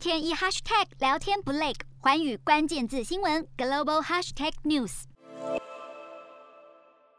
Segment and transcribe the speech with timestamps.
[0.00, 5.02] 天一 hashtag 聊天不累，寰宇关键字新闻 global hashtag news。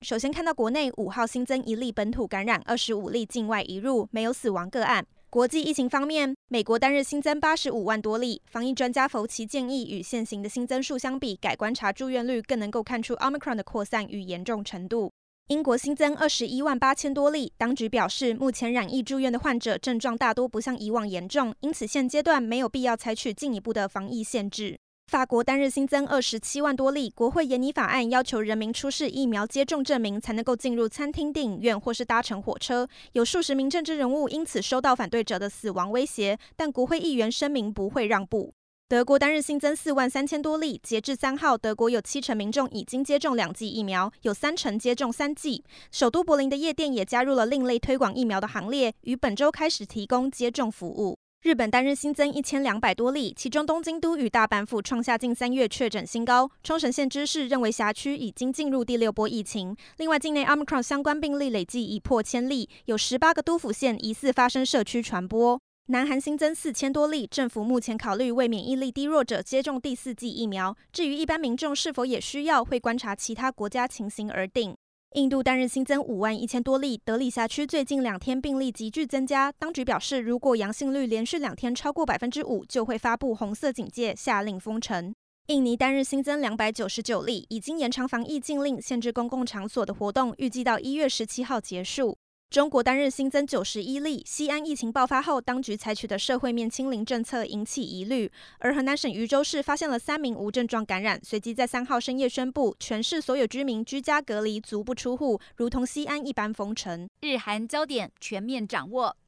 [0.02, 5.06] 首先看到国内五号新增一例本土感染，二十五例境外移入，没有死亡个案。
[5.30, 8.42] 国际疫情方面，美国单日新增八十五万多例。
[8.48, 15.12] 防疫专家弗奇建议，与现行的新增数相比，改观察住院率，更能够看出 Omicron 的扩散与严重程度。
[15.48, 24.78] 英国新增二十一万八千多例，当局表示，目前染疫住院的患者症状大多不像以往严重，因此现阶段没有必要采取进一步的防疫限制。
[25.08, 32.88] 法国单日新增二十七万多例，国会研拟法案，要求人民出示疫苗接种证明才能够进入餐厅、电影院或是搭乘火车。
[33.12, 38.54] 有数十名政治人物因此收到反对者的死亡威胁，但国会议员声明不会让步。
[38.92, 45.64] 德国单日新增四万三千多例，截至三号，德国有七成民众已经接种两剂疫苗，有三成接种三剂。
[45.94, 51.18] 首都柏林的夜店也加入了另类推广疫苗的行列，于本周开始提供接种服务。
[51.42, 56.52] 日本单日新增一千两百多例，其中东京都与大阪府创下近三月确诊新高。
[56.62, 59.74] 冲绳县知事认为辖区已经进入第六波疫情。
[60.00, 65.62] 另外，境内 Omicron 相关病例累计已破千例，有十八个都府县疑似发生社区传播。
[65.88, 70.78] 南韩新增四千多例，政府目前考虑为免疫力低弱者接种第四剂疫苗。
[70.94, 74.74] 至于一般民众是否也需要，会观察其他国家情形而定。
[75.16, 79.52] 印度单日新增五万一千多例，德里辖区最近两天病例急剧增加。
[79.60, 85.14] 当局表示，如果阳性率连续两天超过百分之五，就会发布红色警戒，下令封城。
[85.48, 92.16] 印尼单日新增两百九十九例，已经延长防疫禁令，限制公共场所的活动，预计到一月十七号结束。
[92.52, 98.30] 中国单日新增九十一例，西安疫情爆发后，当局采取的社会面清零政策引起疑虑。
[98.60, 107.08] 而河南省禹州市发现了三名无症状感染，随即在三号深夜宣布，全市所有居民居家隔离，足不出户，如同西安一般封城。
[107.22, 109.16] 日韩焦点全面掌握。